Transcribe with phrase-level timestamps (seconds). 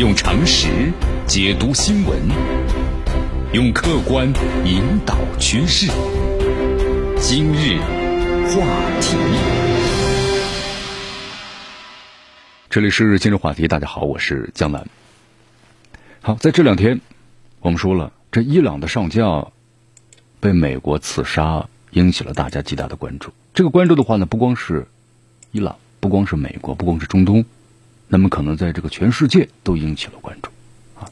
[0.00, 0.90] 用常识
[1.26, 2.18] 解读新闻，
[3.52, 4.26] 用客观
[4.64, 5.88] 引导趋势。
[7.18, 7.76] 今日
[8.46, 8.64] 话
[9.02, 9.14] 题，
[12.70, 13.68] 这里是今日话题。
[13.68, 14.86] 大家好，我是江南。
[16.22, 16.98] 好，在这两天，
[17.60, 19.52] 我们说了，这伊朗的上将
[20.40, 23.30] 被美国刺杀，引起了大家极大的关注。
[23.52, 24.86] 这个关注的话呢，不光是
[25.52, 27.44] 伊朗，不光是美国，不光是中东。
[28.12, 30.50] 那么可能在这个全世界都引起了关注，
[30.98, 31.06] 啊，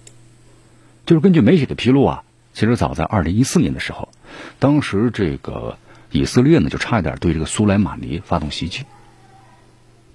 [1.06, 4.08] 就是根据媒体的披露啊，其实早在二零一四年的时候，
[4.58, 5.78] 当时这个
[6.10, 8.82] 以色列呢就差一点对这个苏莱马尼发动袭击，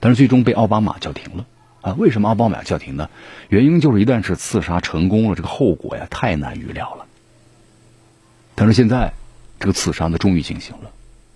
[0.02, 1.46] 但是最终被奥巴马叫停了，
[1.80, 3.10] 啊，为什么奥巴马叫停呢？
[3.48, 7.06] 原因就是一旦是刺杀成功了，这个后果呀太难预料了。
[8.56, 9.14] 但是现在
[9.58, 10.92] 这个刺杀呢终于进行了，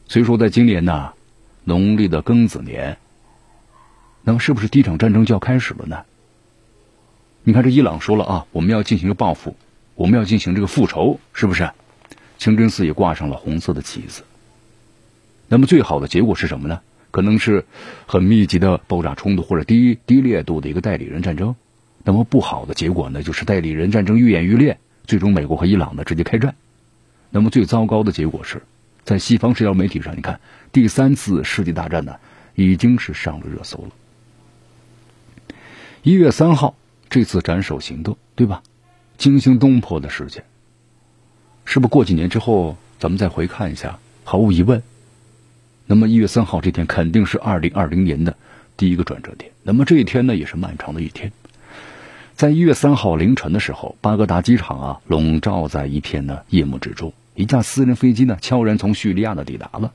[0.09, 1.13] 所以说在今年呢，
[1.63, 2.98] 农历的庚子年。
[4.27, 6.04] 那么是不是第一场战争就要开始了呢？
[7.46, 9.55] 你看，这伊朗说了啊，我们要进行报复，
[9.96, 11.71] 我们要进行这个复仇，是不是？
[12.38, 14.24] 清真寺也挂上了红色的旗子。
[15.48, 16.82] 那么最好的结果是什么呢？
[17.10, 17.63] 可能是
[18.05, 21.55] 很密集的爆炸冲突，或者低低烈度的一个代理人战争。
[22.04, 26.54] 那么不好的结果呢，就是代理人战争愈演愈烈，最终美国和伊朗呢直接开战。
[27.29, 28.62] 那么最糟糕的结果是，
[29.05, 30.41] 在西方社交媒体上，你看
[30.73, 32.18] 第三次世界大战呢
[32.55, 33.91] 已经是上了热搜了。
[36.03, 36.76] 一月三号，
[37.09, 38.62] 这次斩首行动，对吧？
[39.17, 40.43] 惊心动魄的事件，
[41.65, 43.98] 是不是过几年之后咱们再回看一下？
[44.23, 44.81] 毫无疑问，
[45.85, 48.37] 那么一月三号这天肯定是二零二零年的
[48.77, 49.51] 第一个转折点。
[49.63, 51.31] 那么这一天呢，也是漫长的一天。
[52.35, 57.11] 在一月三号凌晨的时候，巴格达机场啊，笼罩在一片呢夜幕之中。
[57.34, 59.91] 一架私人飞机呢，悄然从叙利亚呢抵达了。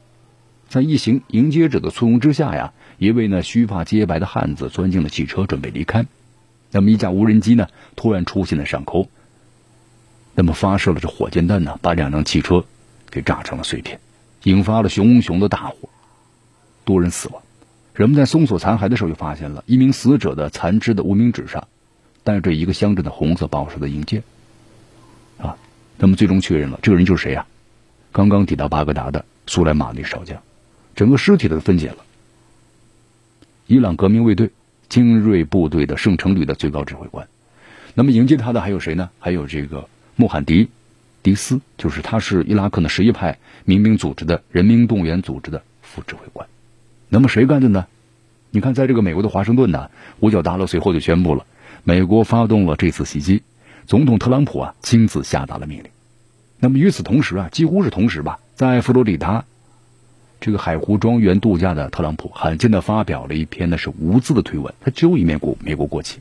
[0.73, 2.73] 在一行迎接者的簇拥之下呀。
[2.97, 6.06] 一位呢须发皆白的汉子钻进了汽车，准备离开。
[6.70, 9.11] 那么一架无人机呢突然出现在上空，
[10.34, 12.65] 那么发射了这火箭弹呢，把两辆汽车
[13.10, 14.00] 给炸成了碎片，
[14.44, 15.91] 引发了熊熊的大火，
[16.87, 17.43] 多人死亡。
[17.93, 21.69] 人们在搜索残骸的时候，就发现了一名死者的残肢的无名指上
[22.25, 24.22] 带着一个乡镇的红色宝石的印鉴。
[25.37, 25.59] 啊，
[25.99, 27.44] 那么最终确认了这个人就是谁呀？
[28.10, 30.41] 刚刚抵达巴格达的苏莱马尼少将。
[30.94, 31.97] 整个尸体都分解了。
[33.66, 34.50] 伊朗革命卫队
[34.88, 37.26] 精锐部队的圣城旅的最高指挥官，
[37.94, 39.08] 那么迎接他的还有谁呢？
[39.19, 40.69] 还有这个穆罕迪
[41.22, 46.47] 迪斯，就是他是伊拉克的什叶派民兵组织的人民动员组织的副指挥官。
[47.09, 47.86] 那么谁干的呢？
[48.50, 51.47] 你看，在这个美国的华盛顿呢，五角大楼随后就宣布了，
[51.84, 53.42] 美国发动了这次袭击，
[53.86, 55.86] 总统特朗普啊亲自下达了命令。
[56.59, 59.47] 那么与此同时啊，几乎是同时吧，在佛罗里达。
[60.42, 66.19] 这个海湖庄园度假的特朗普罕见的发表了一篇呢是无字的推文，他只有一面国美国国旗。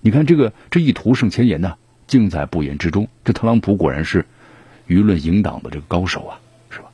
[0.00, 1.74] 你看这个这一图胜千言呢，
[2.06, 3.08] 尽在不言之中。
[3.26, 4.24] 这特朗普果然是
[4.88, 6.40] 舆论引导的这个高手啊，
[6.70, 6.86] 是吧？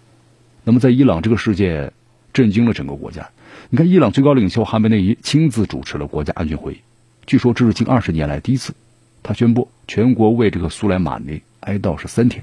[0.65, 1.93] 那么在伊朗这个事件
[2.33, 3.31] 震惊了整个国家。
[3.71, 6.79] 你看伊朗最高领袖哈梅内伊亲自主持了国家安全会议，
[7.25, 8.75] 据说这是近二十年来第一次，
[9.23, 12.43] 他宣布全国为这个苏莱马尼哀悼是三天。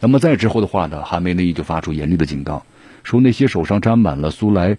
[0.00, 2.66] 那么在之后的话呢，哈梅内伊就发出严厉的警告。
[3.04, 4.78] 说那些手上沾满了苏莱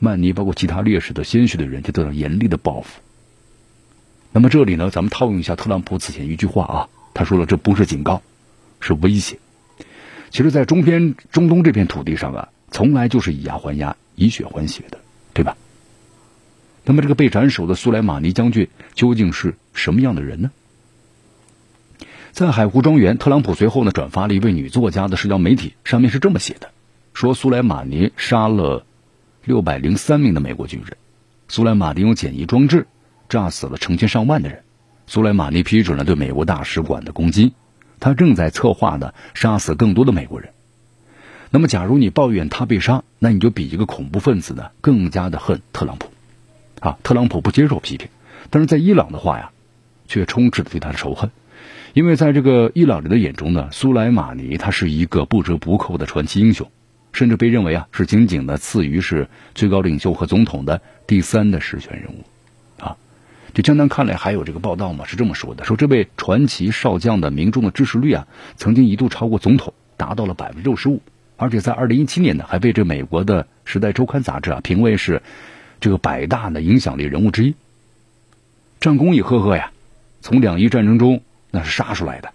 [0.00, 3.00] 曼尼包括其他烈士的鲜血的人，就得到严厉的报复。
[4.32, 8.22] 那么这里呢，咱们套用一下特朗普此前一句话啊，他说了，这不是警告，
[8.80, 9.38] 是威胁。
[10.30, 14.98] 其实，在中边中东这片土地上啊，从来就是以牙还牙，以血还血的，
[15.32, 15.56] 对吧？
[16.84, 20.50] 那么这个被斩首的苏莱马尼将军究竟是什么样的人呢？
[22.32, 26.70] 在海湖庄园，特朗普随后呢转发了一位女作家的社交媒体，上面是这么写的。
[27.16, 28.84] 说苏莱马尼杀了
[29.42, 30.98] 六百零三名的美国军人，
[31.48, 32.86] 苏莱马尼用简易装置
[33.30, 34.64] 炸死了成千上万的人，
[35.06, 37.54] 苏莱马尼批准了对美国大使馆的攻击，
[38.00, 40.50] 他正在策划呢杀死更多的美国人。
[41.48, 46.10] 那么，假如你抱怨他被杀，那你就比一个恐怖分子呢更加的恨特朗普。
[46.80, 48.08] 啊，特朗普不接受批评，
[48.50, 49.52] 但是在伊朗的话呀，
[50.06, 51.30] 却充斥着对他的仇恨，
[51.94, 56.70] 因为在这个伊朗人的眼中呢，苏莱马尼他是一个不折不扣的传奇英雄。
[57.16, 62.98] 甚至被认为啊是仅仅的次于是最高领袖和总统的第三的实权人物，啊，
[63.54, 71.00] 这江南看来还有这个报道嘛是这么说的，说这位传奇少将的民众的支持率啊曾经一度超过总统，达到了百分之六十五，
[71.38, 75.22] 而且在二零一七年呢还被这美国的时代周刊杂志啊评为是
[75.80, 77.54] 这个百大的影响力人物之一，
[78.78, 79.72] 战功也赫赫呀，
[80.20, 82.34] 从两伊战争中那是杀出来的，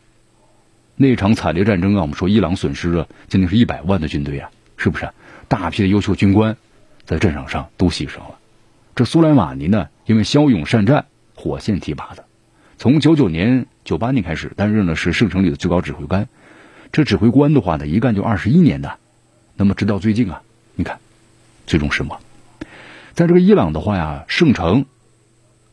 [0.95, 4.49] 那场惨烈战争啊，我们说伊朗损失了将近是一百万的军队啊。
[4.81, 5.11] 是不是
[5.47, 6.57] 大批的优秀军官
[7.05, 8.39] 在战场上都牺牲了？
[8.95, 11.05] 这苏莱马尼呢，因为骁勇善战，
[11.35, 12.25] 火线提拔的，
[12.79, 16.27] 从九九年、九八年开始担任的是圣城里的最高指挥官。
[16.91, 18.97] 这指挥官的话呢，一干就二十一年的。
[19.55, 20.41] 那么直到最近啊，
[20.73, 20.97] 你看，
[21.67, 22.19] 最终身亡。
[23.13, 24.85] 在这个伊朗的话呀，圣城，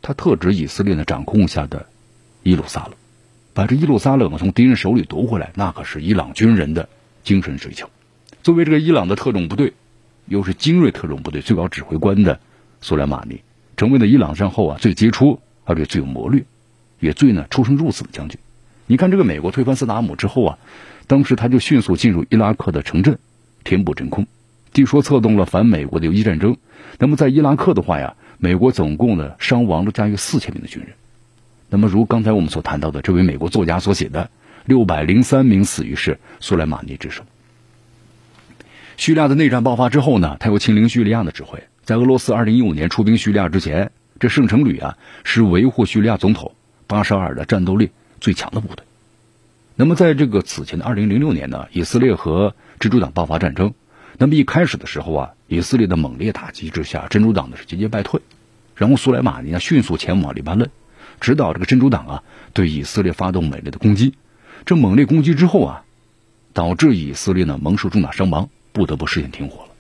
[0.03, 1.87] 他特指以色列的掌控下的
[2.43, 2.93] 耶路撒冷，
[3.55, 6.91] 把这耶路撒冷从敌人手里夺回来，那可是伊朗军人的
[7.25, 7.89] 精神追求。
[8.49, 9.75] 作为这个伊朗的特种部队，
[10.25, 12.41] 又是精锐特种部队最高指挥官的
[12.81, 13.43] 苏莱马尼，
[13.77, 16.43] 成为了伊朗战后啊最杰出而且最有谋略，
[16.99, 18.39] 也最呢出生入死的将军。
[18.87, 20.59] 你看这个美国推翻萨达姆之后啊，
[21.07, 23.19] 当时他就迅速进入伊拉克的城镇，
[23.65, 24.27] 填补真空，
[24.73, 26.57] 据说策动了反美国的游击战争。
[26.99, 30.95] 那么在伊拉克的话呀，美国总共呢伤亡了大约四千名的军人。
[31.69, 34.31] 那么如刚才我们所谈到的这位美国作家所写的，
[34.65, 37.25] 六百零三名死于是苏莱马尼之手。
[38.99, 41.63] 叙利亚的内战爆发之后呢，他又亲临叙利亚的指挥。
[41.85, 46.57] 在俄罗斯二零一五年出兵叙利亚之前，这圣城旅啊是维护叙利亚总统
[46.89, 48.85] 巴沙尔的战斗力最强的部队。
[49.77, 53.73] 那么在这个此前的二零零六年呢，以色列和珍珠党爆发战争。
[54.19, 58.21] 那么一开始的时候啊，以色列的猛烈打击之下，珍珠党呢是节节败退。
[58.75, 60.69] 然后苏莱马尼呢迅速前往黎巴嫩，
[61.21, 62.23] 指导这个珍珠党啊
[62.53, 64.15] 对以色列发动猛烈的攻击。
[64.67, 65.85] 这猛烈攻击之后啊，
[66.53, 68.49] 导致以色列呢蒙受重大伤亡。
[68.73, 69.71] 不得不实现停火了，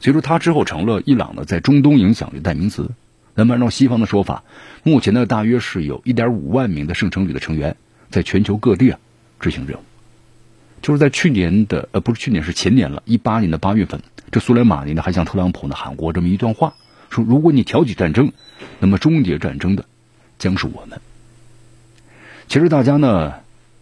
[0.00, 2.90] 所以说他之后成了伊朗呢在中东影响力代名词。
[3.34, 4.44] 那么按照西方的说法，
[4.82, 7.76] 目前呢大约是有一点五万名的圣城旅的成员
[8.10, 8.98] 在全球各地啊
[9.38, 9.82] 执行任务。
[10.82, 16.74] 就是在去年的呃不是去年是前年了，一八年的八月份，这苏莱马尼呢还向特朗普呢喊过这么一段话，
[17.10, 18.32] 说如果你挑起战争，
[18.78, 19.84] 那么终结战争的
[20.38, 21.00] 将是我们。
[22.48, 23.34] 其实大家呢。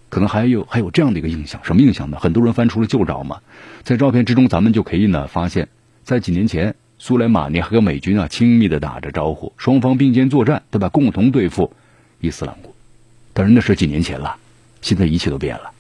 [0.09, 2.19] 可能还有还有这样的一个印象，什么印象呢？
[2.19, 3.41] 很多人翻出了旧照嘛，
[3.83, 5.69] 在照片之中，咱们就可以呢发现，
[6.03, 10.89] 在几年前，苏莱马尼和美军啊亲密的打着招呼，双方并肩作战，对吧？
[10.89, 11.73] 共同对付
[12.21, 12.75] 伊斯兰国。
[13.33, 14.37] 但是那是几年前了，
[14.81, 15.71] 现在一切都变了。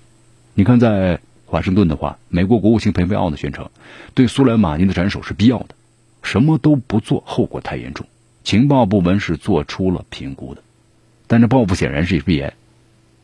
[0.54, 3.68] 你看，在华盛顿的话，美国国务卿蓬佩奥呢宣称，
[4.14, 5.74] 对苏莱马尼的斩首是必要的，
[6.22, 8.06] 什么都不做，后果太严重。
[8.44, 10.62] 情报部门是做出了评估的，
[11.26, 12.52] 但这报复显然是必然，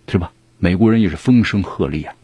[0.09, 0.33] 是吧？
[0.59, 2.15] 美国人也是风声鹤唳啊！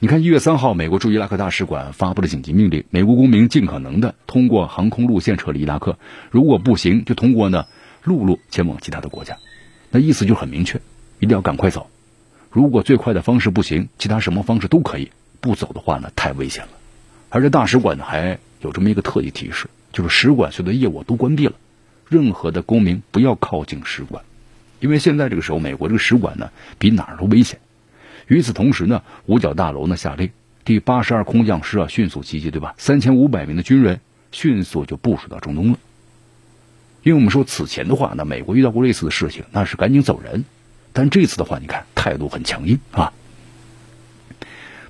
[0.00, 5.98] 你看，一月三号，美国驻伊拉克大使馆发布了紧急命令，美国公民尽可能的通过航空路线撤离伊拉克，
[6.30, 7.66] 如果不行，就通过呢
[8.02, 9.36] 陆路前往其他的国家。
[9.90, 10.80] 那意思就很明确，
[11.20, 11.88] 一定要赶快走。
[12.50, 15.10] 如果最快的方式不行，其他什么方式都可以。
[15.40, 16.70] 不走的话呢，太危险了。
[17.28, 21.54] 而这大使馆呢，还有这么一个特异提示，就是使馆所有的业务都关闭了，
[22.08, 24.24] 任何的公民不要靠近使馆。
[24.82, 27.60] 因为现在这个时候，美国这个使馆呢比哪儿都危险。
[28.26, 30.30] 与此同时呢，五角大楼呢下令
[30.64, 32.74] 第八十二空降师啊迅速集结，对吧？
[32.78, 34.00] 三千五百名的军人
[34.32, 35.78] 迅速就部署到中东了。
[37.04, 40.44] 因为我们说此前的话，那美国遇到过类似的事情，那是赶紧走人。
[40.92, 43.12] 但这次的话，你看态度很强硬啊。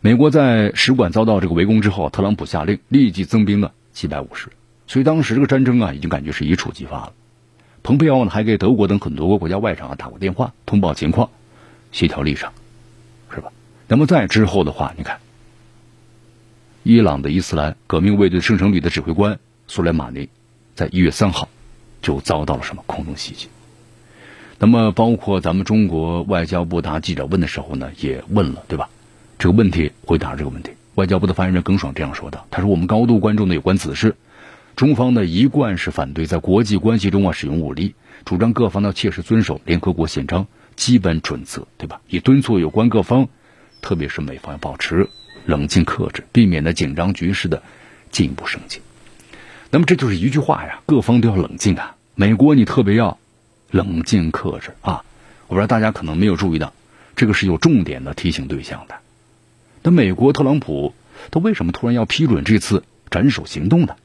[0.01, 4.49] 美国在使馆遭到这个围攻之后，特朗普下令立即增兵了七百五十，
[4.87, 7.13] 所以当时这个战争啊，已经感觉是一触即发了。
[7.83, 11.31] 蓬佩奥呢还给德国等很多个国家外长啊打过电话，通报情况，
[11.91, 12.53] 协调立场，
[13.35, 13.51] 是吧？
[13.89, 15.19] 那么在之后的话，你看，
[16.85, 20.29] 伊朗的伊斯兰革命卫队圣城旅的指挥官苏莱马尼，
[20.77, 21.49] 在一月三号
[22.01, 23.49] 就遭到了什么空中袭击？
[24.59, 28.89] 那么包括咱们中国外交部答记者问的时候呢，也问了，对吧？
[29.39, 34.15] 这个问题回答这个问题，外交部的发言人耿爽这样说的：“他说我们高度关注的有关此事。”
[34.77, 42.01] 中方呢一贯是反对在国际关系中啊使用武力，主张各方呢切实遵守联合国宪章基本准则，对吧？
[42.09, 43.29] 以敦促有关各方，
[43.81, 45.09] 特别是美方要保持
[45.45, 47.63] 冷静克制，避免呢紧张局势的
[48.11, 48.81] 进一步升级。
[49.71, 51.97] 那么这就是一句话呀，各方都要冷静啊。
[52.15, 53.19] 美国你特别要
[53.71, 55.05] 冷静克制啊。
[55.49, 56.73] 我不知道大家可能没有注意到，
[57.15, 58.97] 这个是有重点的提醒对象的。
[59.83, 60.95] 那美国特朗普
[61.31, 63.97] 他为什么突然要批准这次斩首行动呢？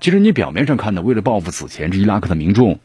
[0.00, 2.78] 其实你表面上看呢，为了报复此前这伊拉克的民众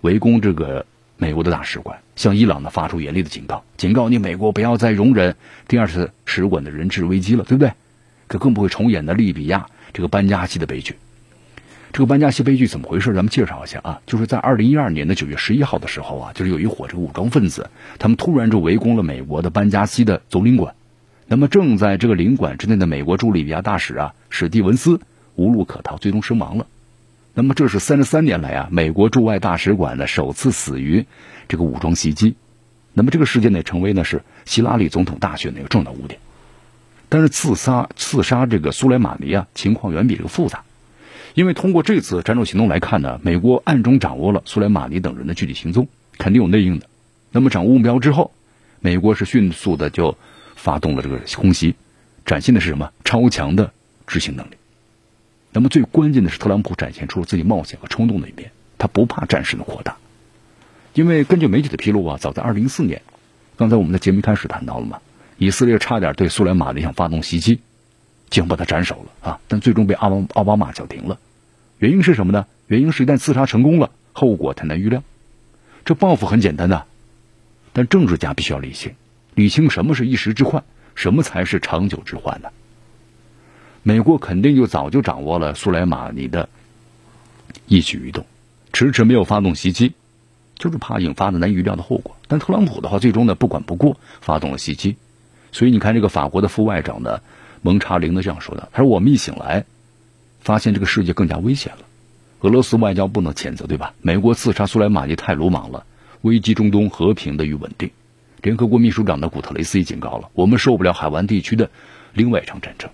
[0.00, 0.86] 围攻这个
[1.18, 5.36] 美国的大使馆，向伊朗呢发出严厉的警告，警告你美国不要再容忍
[5.68, 7.72] 第二次使馆的人质危机了，对不对？
[8.26, 10.96] 可更不会重演的利比亚这个班加西的悲剧。
[11.92, 13.12] 这个班加西悲剧怎么回事？
[13.12, 20.74] 咱们介绍一下啊，就是在二零一二年的九月十一号的时候啊，就是有一伙这个武装分子，他们突然就围攻了美国的班加西的总领馆。
[21.26, 24.98] 那么正在这个领馆之内的美国驻利比亚大使啊史蒂文斯。
[25.34, 26.66] 无路可逃，最终身亡了。
[27.34, 31.06] 那么，这是三十三年来啊，美国驻外大使馆呢首次死于
[31.48, 32.34] 这个武装袭击。
[32.92, 36.20] 那么，这个事件呢，成为呢是希拉里总统大选的一个重要污点。
[37.08, 40.64] 但是，刺杀刺杀这个苏莱马尼啊，情况远比这个复杂。
[41.34, 46.86] 因为通过这次斩首行动来看呢，美国暗中掌握了苏莱马尼等人的具体行踪，肯定有内应的。
[47.30, 48.32] 那么掌握目标之后，
[48.80, 50.18] 美国是迅速的就
[50.54, 51.74] 发动了这个空袭，
[52.26, 52.92] 展现的是什么？
[53.04, 53.72] 超强的
[54.06, 54.50] 执行能力。
[55.52, 59.96] 那么最关键的是，特朗普展现出了自己冒险和冲动的一面，他不怕战事的扩大。
[60.94, 63.02] 因为根据媒体的披露啊，早在二零一四年，
[63.56, 65.00] 刚才我们的节目开始谈到了嘛，
[65.36, 67.60] 以色列差点对苏联马尼想发动袭击，
[68.30, 69.40] 竟把他斩首了啊！
[69.46, 71.18] 但最终被奥巴奥巴马叫停了。
[71.78, 72.46] 原因是什么呢？
[72.66, 75.02] 原因是一旦刺杀成功了，后果太难预料。
[75.84, 76.86] 这报复很简单的，
[77.74, 78.94] 但政治家必须要理性，
[79.34, 82.48] 理清什么是一时之患，什么才是长久之患呢？
[83.82, 86.48] 美国肯定就早就掌握了苏莱马尼的
[87.66, 88.24] 一举一动，
[88.72, 89.92] 迟迟没有发动袭击。
[90.54, 94.94] 就是怕引发的难以预料的后果，但特朗普的话最终呢不管不顾发动了袭击，
[95.50, 97.18] 所以你看这个法国的副外长呢
[97.62, 99.64] 蒙查林呢这样说的，他说我们一醒来，
[100.38, 101.78] 发现这个世界更加危险了，
[102.42, 103.94] 俄罗斯外交不能谴责对吧？
[104.02, 105.84] 美国刺杀苏莱马尼太鲁莽了，
[106.20, 107.90] 危机中东和平的与稳定。
[108.40, 111.70] 联合国秘书长的古特雷斯也警告了，我们受不了海湾地区的
[112.12, 112.88] 另外一场战争。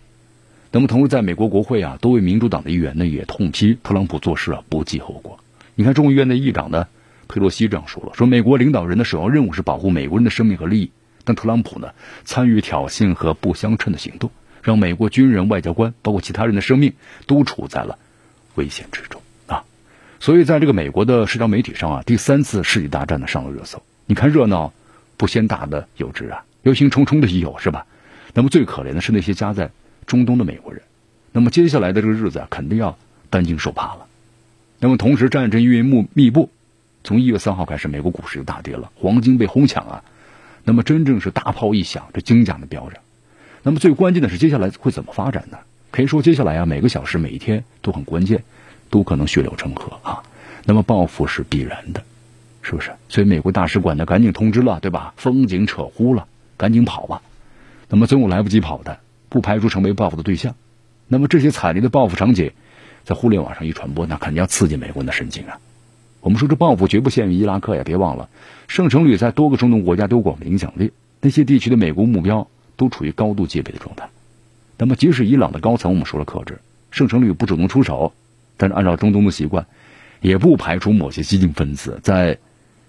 [0.71, 5.39] 那么同时在美国国会啊，多位民主党的议员呢也痛批特朗普做事啊不计后果。
[5.75, 6.87] 你看众议院的议长呢？
[7.31, 10.91] 佩洛西这样说了：“说美国领导人的首要任务是保护美国人的生命和利益，
[11.25, 11.91] 但特朗普呢
[12.25, 14.31] 参与挑衅和不相称的行动，
[14.63, 16.95] 让美国军人、外交官，包括其他人的生命
[17.27, 17.99] 都处在了
[18.55, 19.65] 危险之中啊！
[20.21, 23.83] 所以，在这个美国的社交媒体上啊，第三次世纪大战呢上了热搜。
[24.07, 24.73] 你看热闹
[25.19, 27.85] 不嫌大的有之啊，忧心忡忡的也有是吧？
[28.33, 29.71] 那么最可怜的是那些家在
[30.09, 30.83] 中东的美国人。
[31.31, 32.99] 那么接下来的这个日子啊，肯定要
[33.31, 34.07] 担惊受怕了。
[34.81, 36.51] 那么同时，战争因为密密布。”
[37.05, 40.03] 从一月三号开始，美国股市就大跌了，黄金被哄抢啊。
[40.65, 43.01] 那么真正是大炮一响，这金价的飙涨。
[43.63, 45.59] 那么最关键的是，接下来会怎么发展呢？
[45.91, 48.43] 可以说，接下来啊，每个小时、每一天都很关键，
[48.91, 50.23] 都可能血流成河啊。
[50.65, 52.03] 那么报复是必然的，
[52.63, 52.91] 是不是？
[53.09, 55.15] 所以美国大使馆呢，赶紧通知了，对吧？
[55.17, 56.27] 风景扯呼了，
[56.59, 57.23] 赶紧跑吧。
[57.89, 58.99] 那么总有来不及跑的，
[59.29, 60.55] 不排除成为报复的对象。
[61.07, 62.53] 那么这些惨烈的报复场景，
[63.05, 65.59] 在互联网上一传播，那肯定要刺激美国人的神经啊。
[66.21, 67.83] 我们说这报复绝不限于伊拉克呀！
[67.85, 68.29] 别忘了，
[68.67, 74.11] 圣城旅在多个中东国家都有广泛影响力，那些地区的美国目标都处于高度戒备的状态。
[74.77, 78.13] 那么，即使伊朗的高层我们说了克制，圣城旅不主动出手，
[78.57, 79.67] 但是按照中东的习惯，
[80.21, 82.39] 也不排除某些激进分子在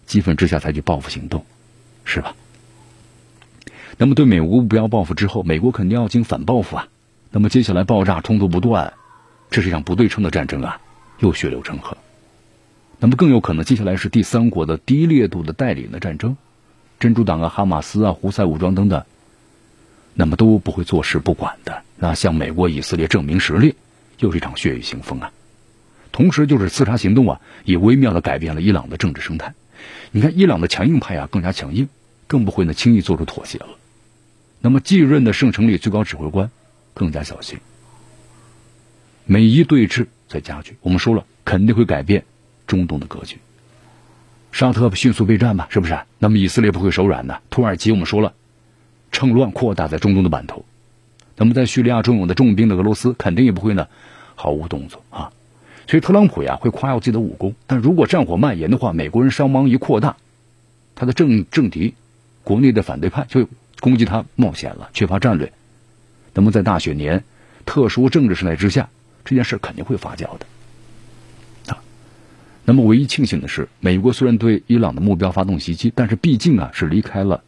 [0.05, 1.45] 激愤之下采取报复行动，
[2.03, 2.35] 是吧？
[4.01, 6.87] 那么，对美国目标报复之后，美国肯定要进行反报复啊！
[7.31, 8.93] 那么，接下来爆炸冲突不断，
[9.49, 10.79] 这是一场不对称的战争啊，
[11.19, 11.97] 又血流成河。
[13.01, 16.37] 那么更有可能，接下来是第三国的低烈度的代理的战争，
[16.97, 19.03] 珍珠党啊、哈马斯啊、胡塞武装等等，
[20.13, 21.81] 那么都不会坐视不管的。
[21.97, 23.75] 那向美国、以色列证明实力，
[24.19, 25.33] 又是一场血雨腥风啊！
[26.13, 29.55] 同时，就是刺杀行动啊，也微妙的改变了伊朗的政治生态。
[30.11, 31.89] 你看，伊朗的强硬派啊更加强硬，
[32.27, 33.67] 更不会呢轻易做出妥协了。
[34.61, 36.49] 那么继任的圣城里最高指挥官
[36.93, 37.59] 更加小心，
[39.25, 40.75] 美伊对峙在加剧。
[40.81, 42.23] 我们说了，肯定会改变。
[42.67, 43.37] 中东的格局，
[44.51, 45.97] 沙特迅速备战吧，是不是？
[46.19, 47.41] 那么以色列不会手软的。
[47.49, 48.33] 土耳其我们说了，
[49.11, 50.65] 趁乱扩大在中东的版图。
[51.35, 53.87] 那么在叙利亚中有的重兵的俄罗斯肯定也不会呢
[54.35, 55.31] 毫无动作啊。
[55.87, 60.17] 所以特朗普呀会夸耀自己的武功，但如果战火蔓延的话，美国人伤亡一扩大，
[60.93, 61.95] 他的政政敌
[62.43, 63.47] 国内的反对派就
[63.79, 65.53] 攻击他冒险了，缺乏战略。
[66.33, 67.23] 那么在大选年
[67.65, 68.89] 特殊政治时代之下，
[69.25, 70.45] 这件事肯定会发酵的。
[71.73, 71.81] 啊
[72.65, 77.43] 那么，唯一庆幸的是，美国虽然对伊朗的目标发动袭击，但是毕竟啊是离开了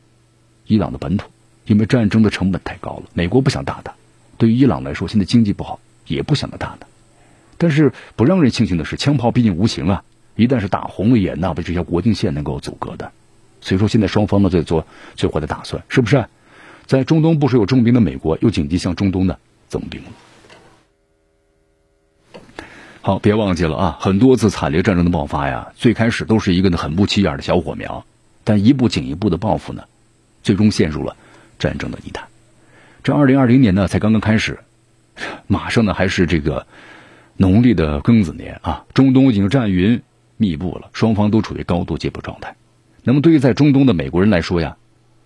[0.65, 1.29] 伊朗的本土，
[1.65, 3.03] 因为战争的成本太高了。
[3.13, 3.93] 美国不想打他，
[4.37, 6.87] 对于伊朗来说，现在经济不好，也不想打他。
[7.57, 10.03] 但是不让人庆幸的是，枪炮毕竟无情啊，
[10.35, 13.11] 一旦是打红了眼，那不这条国境线能够阻隔的。
[13.61, 16.25] 所以说，现在双方呢在做最坏的打算，是不是？
[16.87, 19.37] 在中东部署有重兵的美国，又紧急向中东呢
[19.69, 20.09] 增兵了。
[23.03, 23.97] 好，别忘记了啊！
[23.99, 28.05] 很多次惨烈战争的爆发呀，最开始都是一个呢很不起眼的小火苗，
[28.43, 29.83] 但一步紧一步的报复呢，
[30.43, 31.15] 最终陷入了
[31.57, 32.27] 战争的泥潭。
[33.03, 34.59] 这二零二零年呢才刚刚开始，
[35.47, 36.67] 马上呢还是这个
[37.37, 40.01] 农历的庚子年啊，中东已经战云
[40.37, 42.55] 密布了，双方都处于高度戒备状态。
[43.03, 44.77] 那么对于在中东的美国人来说呀，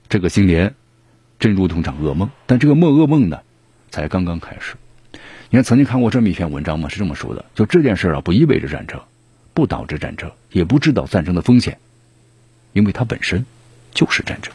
[0.08, 0.75] 这个新年
[1.39, 3.39] 真如同场噩梦，但这个梦噩梦呢，
[3.91, 4.75] 才刚刚开始。
[5.50, 6.88] 你看，曾经看过这么一篇文章吗？
[6.88, 9.01] 是这么说的：就这件事啊，不意味着战争，
[9.53, 11.77] 不导致战争，也不制造战争的风险，
[12.72, 13.46] 因为它本身
[13.94, 14.53] 就是战争。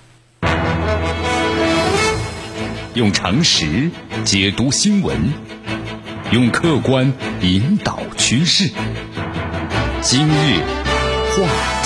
[2.94, 3.90] 用常识
[4.24, 5.16] 解读新闻，
[6.32, 7.12] 用客观
[7.42, 8.70] 引导趋势。
[10.00, 10.60] 今日
[11.36, 11.79] 话。